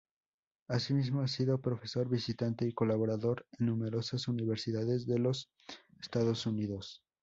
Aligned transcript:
Asimismo, 0.67 1.21
ha 1.21 1.27
sido 1.27 1.61
profesor 1.61 2.09
visitante 2.09 2.65
y 2.67 2.73
colaborador 2.73 3.45
en 3.59 3.67
numerosas 3.67 4.27
universidades 4.27 5.05
de 5.05 5.19
los 5.19 5.51
Estados 5.99 6.47
Unidos. 6.47 7.03